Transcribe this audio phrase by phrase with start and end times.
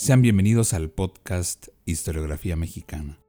[0.00, 3.20] Sean bienvenidos al podcast Historiografía Mexicana.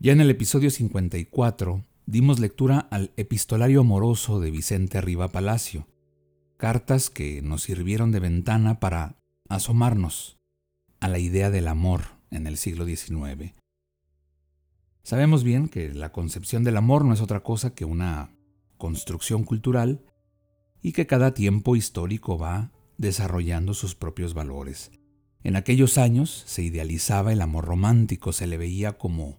[0.00, 5.86] Ya en el episodio 54 dimos lectura al epistolario amoroso de Vicente Riva Palacio,
[6.56, 10.36] cartas que nos sirvieron de ventana para asomarnos
[10.98, 12.00] a la idea del amor
[12.32, 13.54] en el siglo XIX.
[15.04, 18.34] Sabemos bien que la concepción del amor no es otra cosa que una
[18.78, 20.04] construcción cultural
[20.82, 24.90] y que cada tiempo histórico va desarrollando sus propios valores.
[25.44, 29.38] En aquellos años se idealizaba el amor romántico, se le veía como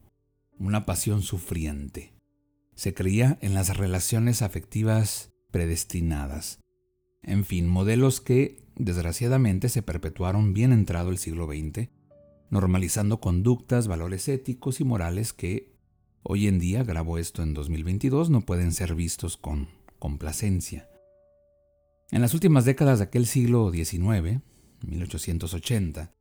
[0.59, 2.14] una pasión sufriente.
[2.75, 6.59] Se creía en las relaciones afectivas predestinadas.
[7.23, 11.89] En fin, modelos que, desgraciadamente, se perpetuaron bien entrado el siglo XX,
[12.52, 15.73] normalizando conductas, valores éticos y morales que,
[16.22, 20.88] hoy en día, grabo esto en 2022, no pueden ser vistos con complacencia.
[22.12, 24.44] En las últimas décadas de aquel siglo XIX,
[24.88, 26.14] 1880,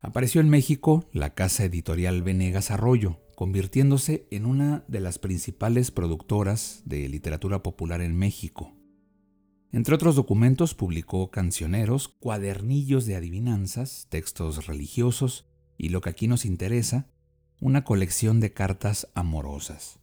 [0.00, 6.82] apareció en México la casa editorial Venegas Arroyo, convirtiéndose en una de las principales productoras
[6.84, 8.72] de literatura popular en México.
[9.72, 16.44] Entre otros documentos publicó cancioneros, cuadernillos de adivinanzas, textos religiosos y lo que aquí nos
[16.44, 17.10] interesa,
[17.60, 19.98] una colección de cartas amorosas.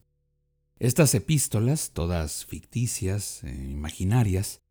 [0.79, 4.62] Estas epístolas, todas ficticias e imaginarias,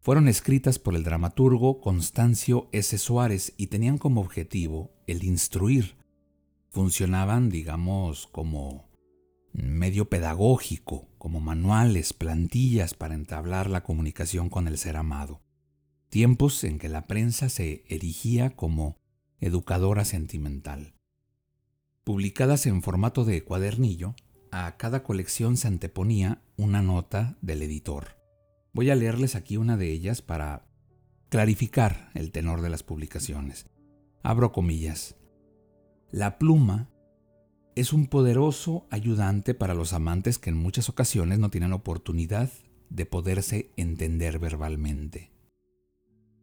[0.00, 2.96] fueron escritas por el dramaturgo Constancio S.
[2.96, 5.96] Suárez y tenían como objetivo el instruir.
[6.70, 8.88] Funcionaban, digamos, como
[9.52, 15.42] medio pedagógico, como manuales, plantillas para entablar la comunicación con el ser amado.
[16.08, 18.96] Tiempos en que la prensa se erigía como
[19.38, 20.94] educadora sentimental.
[22.04, 24.14] Publicadas en formato de cuadernillo,
[24.50, 28.19] a cada colección se anteponía una nota del editor.
[28.72, 30.66] Voy a leerles aquí una de ellas para
[31.28, 33.66] clarificar el tenor de las publicaciones.
[34.22, 35.16] Abro comillas.
[36.10, 36.88] La pluma
[37.74, 42.50] es un poderoso ayudante para los amantes que en muchas ocasiones no tienen oportunidad
[42.90, 45.32] de poderse entender verbalmente,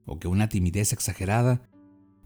[0.06, 1.70] o que una timidez exagerada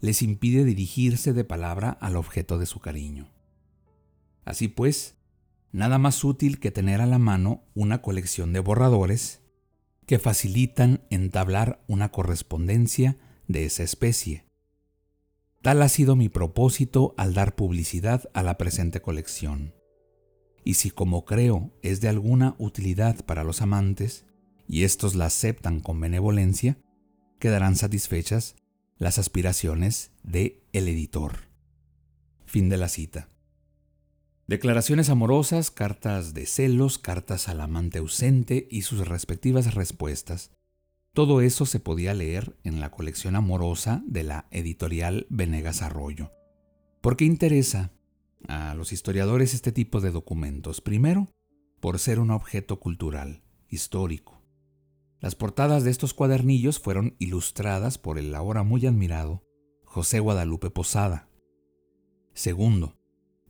[0.00, 3.28] les impide dirigirse de palabra al objeto de su cariño.
[4.44, 5.16] Así pues,
[5.72, 9.41] nada más útil que tener a la mano una colección de borradores
[10.12, 13.16] que facilitan entablar una correspondencia
[13.48, 14.44] de esa especie.
[15.62, 19.72] Tal ha sido mi propósito al dar publicidad a la presente colección.
[20.64, 24.26] Y si como creo es de alguna utilidad para los amantes,
[24.68, 26.76] y estos la aceptan con benevolencia,
[27.38, 28.56] quedarán satisfechas
[28.98, 31.48] las aspiraciones de el editor.
[32.44, 33.30] Fin de la cita.
[34.46, 40.50] Declaraciones amorosas, cartas de celos, cartas al amante ausente y sus respectivas respuestas.
[41.14, 46.30] Todo eso se podía leer en la colección amorosa de la editorial Venegas Arroyo.
[47.00, 47.92] ¿Por qué interesa
[48.48, 50.80] a los historiadores este tipo de documentos?
[50.80, 51.28] Primero,
[51.80, 54.42] por ser un objeto cultural, histórico.
[55.20, 59.44] Las portadas de estos cuadernillos fueron ilustradas por el ahora muy admirado
[59.84, 61.28] José Guadalupe Posada.
[62.34, 62.96] Segundo,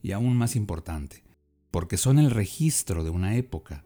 [0.03, 1.25] y aún más importante,
[1.71, 3.85] porque son el registro de una época,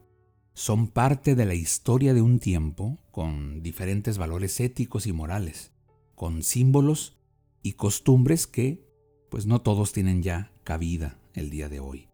[0.54, 5.72] son parte de la historia de un tiempo con diferentes valores éticos y morales,
[6.14, 7.18] con símbolos
[7.62, 8.82] y costumbres que,
[9.28, 12.08] pues no todos tienen ya cabida el día de hoy.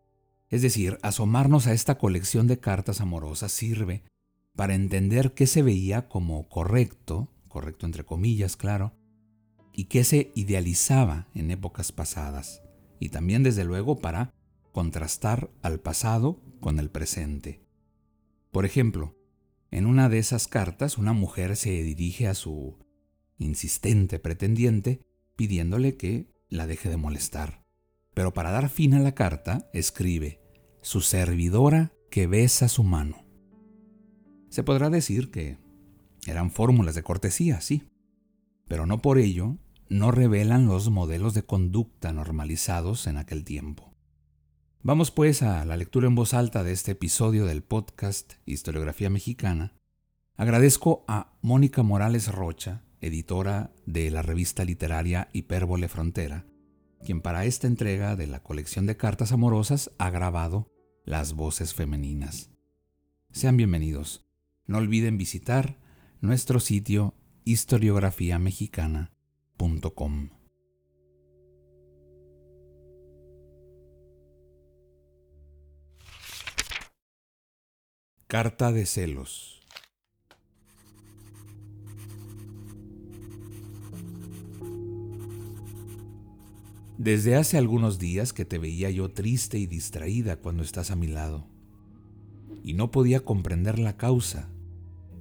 [0.50, 4.02] Es decir, asomarnos a esta colección de cartas amorosas sirve
[4.56, 8.92] para entender qué se veía como correcto, correcto entre comillas, claro,
[9.72, 12.62] y qué se idealizaba en épocas pasadas
[13.02, 14.32] y también desde luego para
[14.70, 17.66] contrastar al pasado con el presente.
[18.52, 19.16] Por ejemplo,
[19.72, 22.78] en una de esas cartas una mujer se dirige a su
[23.38, 25.02] insistente pretendiente
[25.34, 27.64] pidiéndole que la deje de molestar.
[28.14, 30.40] Pero para dar fin a la carta escribe,
[30.80, 33.24] su servidora que besa su mano.
[34.48, 35.58] Se podrá decir que
[36.28, 37.82] eran fórmulas de cortesía, sí,
[38.68, 39.58] pero no por ello
[39.92, 43.94] no revelan los modelos de conducta normalizados en aquel tiempo.
[44.80, 49.76] Vamos pues a la lectura en voz alta de este episodio del podcast Historiografía Mexicana
[50.42, 56.46] Agradezco a Mónica Morales Rocha, editora de la revista literaria Hipérbole Frontera,
[57.04, 60.72] quien para esta entrega de la colección de cartas amorosas ha grabado
[61.04, 62.50] las voces femeninas.
[63.30, 64.26] Sean bienvenidos.
[64.66, 65.78] No olviden visitar
[66.20, 69.11] nuestro sitio historiografiamexicana.com.
[78.26, 79.60] Carta de celos.
[86.98, 91.06] Desde hace algunos días que te veía yo triste y distraída cuando estás a mi
[91.06, 91.46] lado,
[92.64, 94.48] y no podía comprender la causa,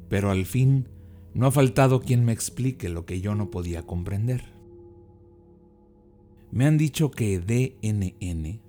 [0.10, 0.90] pero al fin
[1.34, 4.44] no ha faltado quien me explique lo que yo no podía comprender.
[6.52, 8.60] Me han dicho que DNN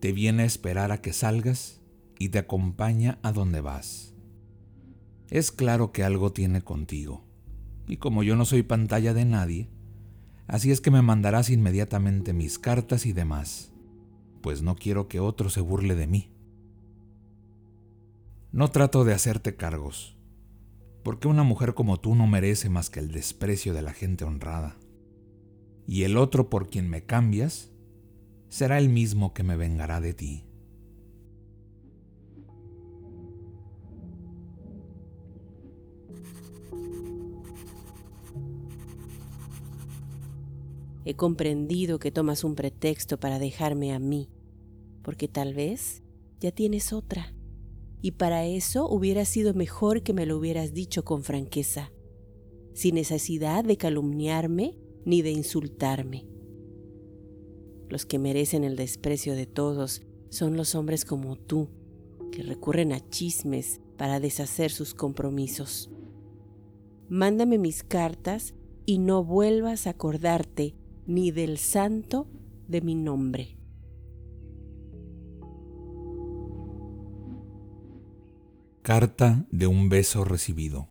[0.00, 1.82] te viene a esperar a que salgas
[2.18, 4.14] y te acompaña a donde vas.
[5.30, 7.22] Es claro que algo tiene contigo,
[7.86, 9.68] y como yo no soy pantalla de nadie,
[10.46, 13.72] así es que me mandarás inmediatamente mis cartas y demás,
[14.40, 16.30] pues no quiero que otro se burle de mí.
[18.52, 20.17] No trato de hacerte cargos,
[21.08, 24.76] porque una mujer como tú no merece más que el desprecio de la gente honrada,
[25.86, 27.70] y el otro por quien me cambias
[28.50, 30.44] será el mismo que me vengará de ti.
[41.06, 44.28] He comprendido que tomas un pretexto para dejarme a mí,
[45.00, 46.02] porque tal vez
[46.38, 47.32] ya tienes otra.
[48.00, 51.92] Y para eso hubiera sido mejor que me lo hubieras dicho con franqueza,
[52.74, 56.26] sin necesidad de calumniarme ni de insultarme.
[57.88, 61.70] Los que merecen el desprecio de todos son los hombres como tú,
[62.30, 65.90] que recurren a chismes para deshacer sus compromisos.
[67.08, 68.54] Mándame mis cartas
[68.84, 72.28] y no vuelvas a acordarte ni del santo
[72.68, 73.57] de mi nombre.
[78.88, 80.88] Carta de un beso recibido.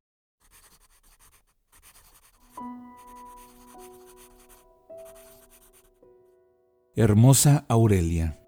[6.95, 8.39] Hermosa Aurelia,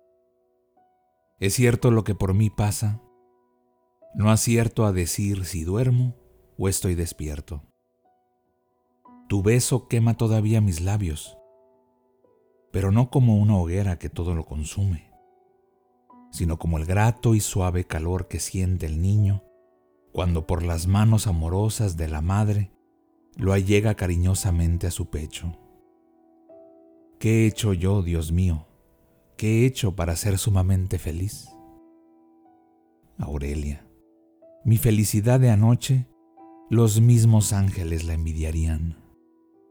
[1.40, 3.02] ¿es cierto lo que por mí pasa?
[4.14, 6.16] No acierto a decir si duermo
[6.60, 7.64] o estoy despierto.
[9.30, 11.40] Tu beso quema todavía mis labios
[12.72, 15.09] pero no como una hoguera que todo lo consume,
[16.32, 19.44] sino como el grato y suave calor que siente el niño
[20.12, 22.72] cuando por las manos amorosas de la madre
[23.36, 25.58] lo allega cariñosamente a su pecho.
[27.20, 28.68] ¿Qué he hecho yo, Dios mío?
[29.38, 31.50] ¿Qué he hecho para ser sumamente feliz?
[33.18, 33.86] Aurelia,
[34.64, 36.08] mi felicidad de anoche,
[36.70, 38.98] los mismos ángeles la envidiarían.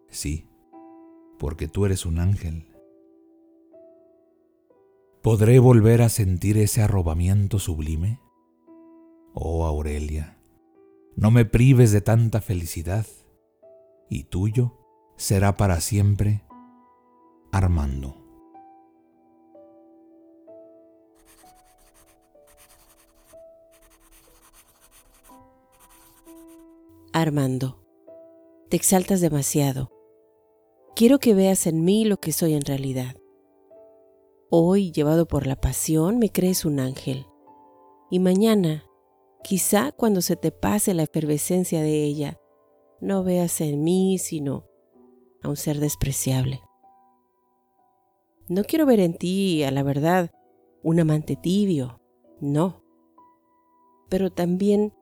[0.09, 0.49] Sí,
[1.39, 2.68] porque tú eres un ángel
[5.23, 8.20] ¿Podré volver a sentir ese arrobamiento sublime?
[9.35, 10.38] Oh Aurelia,
[11.17, 13.05] no me prives de tanta felicidad,
[14.09, 14.79] y tuyo
[15.17, 16.44] será para siempre
[17.50, 18.17] Armando.
[27.12, 27.85] Armando,
[28.69, 29.90] te exaltas demasiado.
[30.95, 33.16] Quiero que veas en mí lo que soy en realidad.
[34.50, 37.26] Hoy, llevado por la pasión, me crees un ángel.
[38.11, 38.87] Y mañana,
[39.45, 42.40] quizá cuando se te pase la efervescencia de ella,
[43.02, 44.64] no veas en mí sino
[45.43, 46.62] a un ser despreciable.
[48.49, 50.31] No quiero ver en ti, a la verdad,
[50.83, 52.00] un amante tibio,
[52.40, 52.83] no.
[54.09, 54.95] Pero también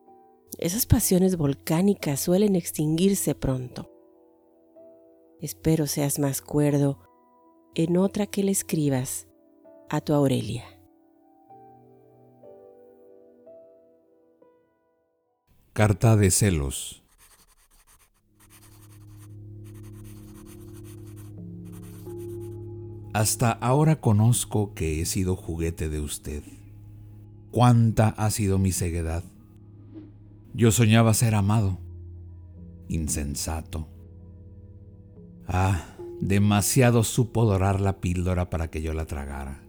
[0.57, 3.89] esas pasiones volcánicas suelen extinguirse pronto.
[5.39, 6.99] Espero seas más cuerdo
[7.75, 9.26] en otra que le escribas
[9.89, 10.65] a tu Aurelia.
[15.73, 17.03] Carta de celos.
[23.13, 26.43] Hasta ahora conozco que he sido juguete de usted.
[27.51, 29.23] Cuánta ha sido mi ceguedad.
[30.53, 31.79] Yo soñaba ser amado.
[32.89, 33.87] Insensato.
[35.47, 39.66] Ah, demasiado supo dorar la píldora para que yo la tragara.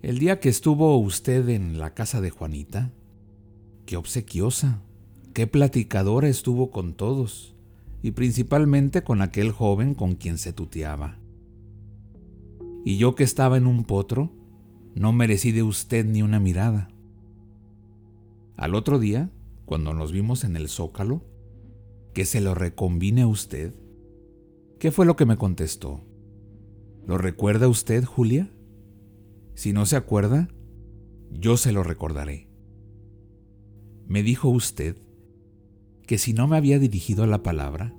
[0.00, 2.92] El día que estuvo usted en la casa de Juanita,
[3.84, 4.80] qué obsequiosa,
[5.34, 7.56] qué platicadora estuvo con todos,
[8.00, 11.18] y principalmente con aquel joven con quien se tuteaba.
[12.84, 14.30] Y yo que estaba en un potro,
[14.94, 16.90] no merecí de usted ni una mirada.
[18.56, 19.30] Al otro día,
[19.64, 21.24] cuando nos vimos en el zócalo,
[22.14, 23.74] que se lo recombine a usted?
[24.78, 26.00] ¿Qué fue lo que me contestó?
[27.04, 28.48] ¿Lo recuerda usted, Julia?
[29.58, 30.46] Si no se acuerda,
[31.32, 32.48] yo se lo recordaré.
[34.06, 34.96] Me dijo usted
[36.06, 37.92] que si no me había dirigido la palabra,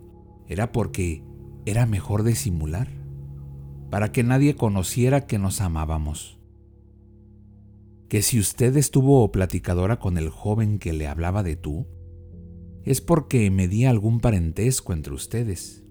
[0.48, 1.22] era porque
[1.66, 2.88] era mejor disimular,
[3.89, 6.39] para que nadie conociera que nos amábamos.
[8.08, 11.88] Que si usted estuvo platicadora con el joven que le hablaba de tú,
[12.86, 15.84] es porque me di algún parentesco entre ustedes.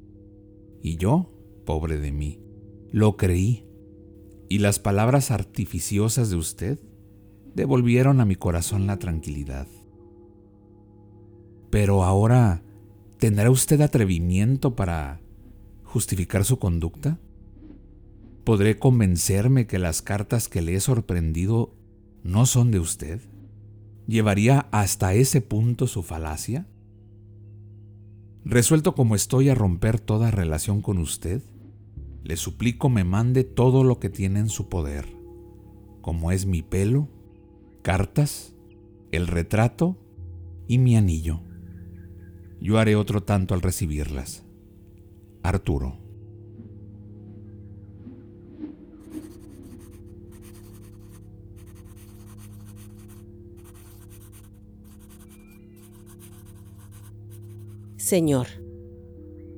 [0.80, 1.30] Y yo,
[1.66, 2.40] pobre de mí,
[2.90, 3.67] lo creí.
[4.48, 6.78] Y las palabras artificiosas de usted
[7.54, 9.66] devolvieron a mi corazón la tranquilidad.
[11.70, 12.62] Pero ahora,
[13.18, 15.20] ¿tendrá usted atrevimiento para
[15.84, 17.18] justificar su conducta?
[18.44, 21.74] ¿Podré convencerme que las cartas que le he sorprendido
[22.22, 23.20] no son de usted?
[24.06, 26.66] ¿Llevaría hasta ese punto su falacia?
[28.44, 31.42] Resuelto como estoy a romper toda relación con usted,
[32.28, 35.06] le suplico me mande todo lo que tiene en su poder,
[36.02, 37.08] como es mi pelo,
[37.80, 38.54] cartas,
[39.12, 39.96] el retrato
[40.66, 41.40] y mi anillo.
[42.60, 44.44] Yo haré otro tanto al recibirlas.
[45.42, 45.96] Arturo.
[57.96, 58.48] Señor,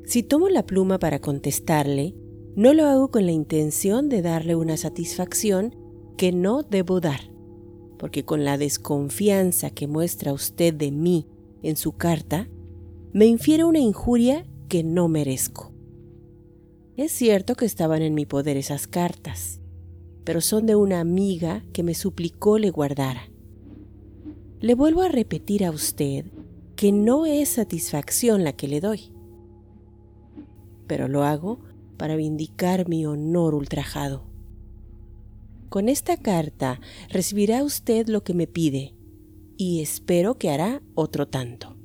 [0.05, 2.15] si tomo la pluma para contestarle,
[2.57, 5.77] no lo hago con la intención de darle una satisfacción
[6.17, 7.21] que no debo dar,
[7.99, 11.27] porque con la desconfianza que muestra usted de mí
[11.63, 12.49] en su carta,
[13.13, 15.73] me infiere una injuria que no merezco.
[16.97, 19.61] Es cierto que estaban en mi poder esas cartas,
[20.25, 23.31] pero son de una amiga que me suplicó le guardara.
[24.61, 26.27] Le vuelvo a repetir a usted
[26.77, 29.13] que no es satisfacción la que le doy,
[30.87, 31.61] pero lo hago
[32.01, 34.25] para vindicar mi honor ultrajado.
[35.69, 36.81] Con esta carta
[37.11, 38.95] recibirá usted lo que me pide
[39.59, 41.77] y espero que hará otro tanto.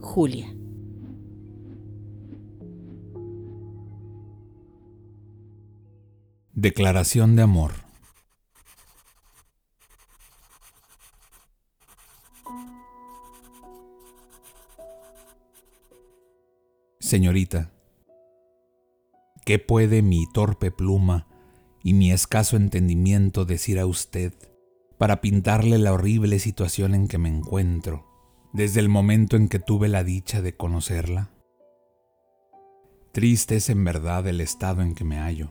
[0.00, 0.52] Julia.
[6.52, 7.74] Declaración de amor.
[16.98, 17.72] Señorita,
[19.50, 21.26] ¿qué puede mi torpe pluma
[21.82, 24.32] y mi escaso entendimiento decir a usted
[24.96, 28.06] para pintarle la horrible situación en que me encuentro
[28.52, 31.30] desde el momento en que tuve la dicha de conocerla?
[33.10, 35.50] Triste es en verdad el estado en que me hallo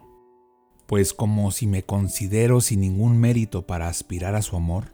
[0.85, 4.93] pues como si me considero sin ningún mérito para aspirar a su amor,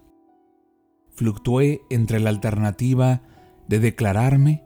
[1.11, 3.21] fluctué entre la alternativa
[3.67, 4.63] de declararme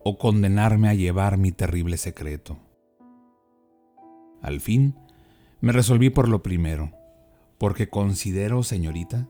[0.00, 2.58] o condenarme a llevar mi terrible secreto.
[4.44, 4.94] Al fin,
[5.60, 6.92] me resolví por lo primero,
[7.58, 9.28] porque considero, señorita,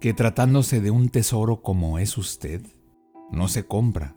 [0.00, 2.62] que tratándose de un tesoro como es usted,
[3.30, 4.16] no se compra,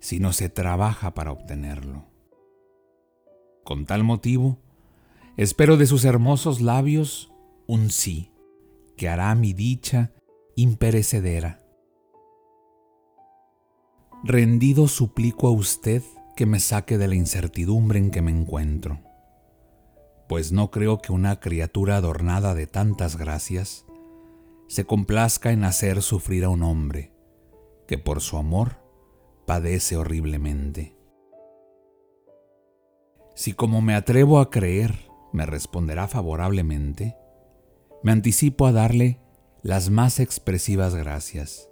[0.00, 2.06] sino se trabaja para obtenerlo.
[3.62, 4.58] Con tal motivo,
[5.36, 7.32] Espero de sus hermosos labios
[7.66, 8.30] un sí,
[8.96, 10.12] que hará mi dicha
[10.54, 11.60] imperecedera.
[14.22, 16.04] Rendido suplico a usted
[16.36, 19.00] que me saque de la incertidumbre en que me encuentro,
[20.34, 23.86] pues no creo que una criatura adornada de tantas gracias
[24.66, 27.12] se complazca en hacer sufrir a un hombre
[27.86, 28.78] que por su amor
[29.46, 30.96] padece horriblemente.
[33.36, 37.16] Si como me atrevo a creer, me responderá favorablemente,
[38.02, 39.20] me anticipo a darle
[39.62, 41.68] las más expresivas gracias,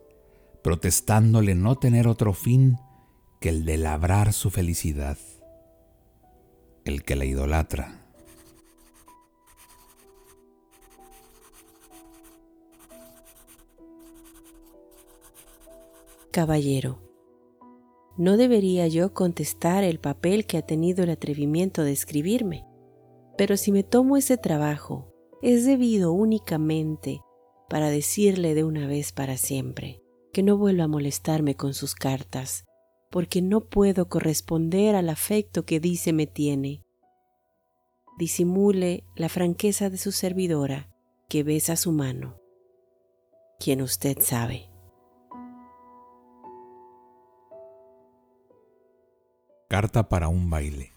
[0.63, 2.79] protestándole no tener otro fin
[3.41, 5.19] que el de labrar su felicidad,
[6.85, 7.99] el que la idolatra.
[16.33, 16.99] Caballero,
[18.17, 22.67] no debería yo contestar el papel que ha tenido el atrevimiento de escribirme
[23.37, 27.23] pero si me tomo ese trabajo, es debido únicamente
[27.69, 30.01] para decirle de una vez para siempre
[30.33, 32.65] que no vuelva a molestarme con sus cartas,
[33.11, 36.83] porque no puedo corresponder al afecto que dice me tiene.
[38.19, 40.89] Disimule la franqueza de su servidora,
[41.29, 42.41] que besa su mano,
[43.59, 44.72] quien usted sabe.
[49.73, 50.93] Carta para un baile.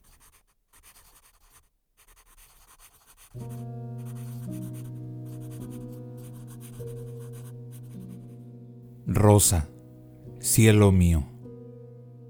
[9.07, 9.69] Rosa,
[10.41, 11.23] Cielo mío,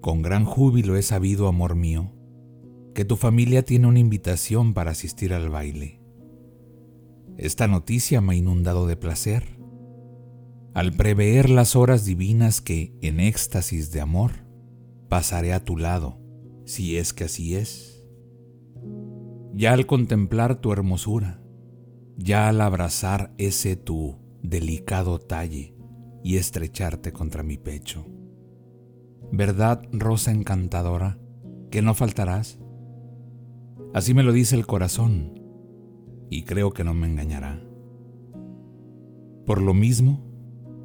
[0.02, 2.12] con gran júbilo he sabido, amor mío,
[2.94, 6.00] que tu familia tiene una invitación para asistir al baile.
[7.40, 9.58] Esta noticia me ha inundado de placer.
[10.76, 14.46] Al prever las horas divinas que, en éxtasis de amor,
[15.10, 16.24] pasaré a tu lado,
[16.66, 18.04] si es que así es.
[19.54, 21.42] Ya al contemplar tu hermosura,
[22.18, 25.76] ya al abrazar ese tu delicado talle
[26.24, 28.06] y estrecharte contra mi pecho.
[29.32, 31.20] ¿Verdad, rosa encantadora,
[31.72, 32.60] que no faltarás?
[33.94, 35.42] Así me lo dice el corazón,
[36.30, 37.62] y creo que no me engañará.
[39.46, 40.26] Por lo mismo,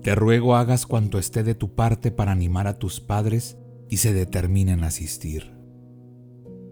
[0.02, 3.58] te ruego hagas cuanto esté de tu parte para animar a tus padres
[3.88, 5.59] y se determinen a asistir.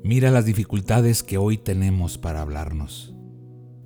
[0.04, 3.14] Mira las dificultades que hoy tenemos para hablarnos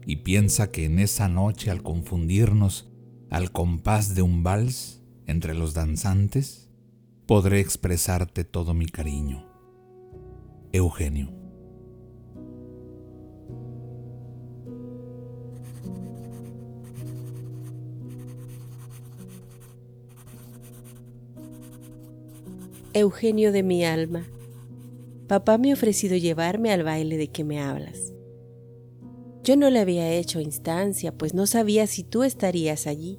[0.06, 2.92] y piensa que en esa noche al confundirnos
[3.30, 6.68] al compás de un vals entre los danzantes,
[7.26, 9.46] podré expresarte todo mi cariño.
[10.72, 11.32] Eugenio.
[22.92, 24.26] Eugenio de mi alma,
[25.32, 28.12] papá me ha ofrecido llevarme al baile de que me hablas.
[29.42, 33.18] Yo no le había hecho instancia, pues no sabía si tú estarías allí.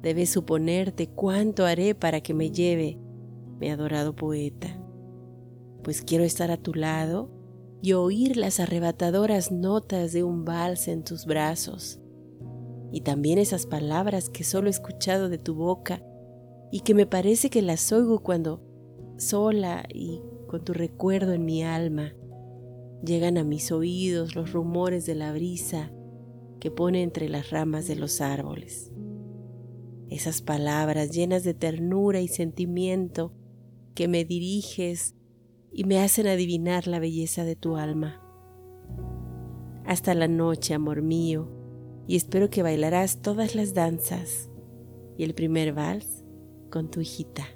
[0.00, 2.98] Debes suponerte cuánto haré para que me lleve,
[3.60, 4.68] mi adorado poeta,
[5.84, 7.28] pues quiero estar a tu lado
[7.82, 12.00] y oír las arrebatadoras notas de un vals en tus brazos,
[12.90, 16.02] y también esas palabras que solo he escuchado de tu boca
[16.72, 18.65] y que me parece que las oigo cuando,
[19.16, 22.12] sola y con tu recuerdo en mi alma,
[23.04, 25.92] Llegan a mis oídos los rumores de la brisa
[26.60, 28.90] que pone entre las ramas de los árboles.
[30.08, 33.32] Esas palabras llenas de ternura y sentimiento
[33.94, 35.14] que me diriges
[35.72, 38.22] y me hacen adivinar la belleza de tu alma.
[39.84, 41.48] Hasta la noche, amor mío,
[42.08, 44.50] y espero que bailarás todas las danzas
[45.16, 46.24] y el primer vals
[46.70, 47.55] con tu hijita.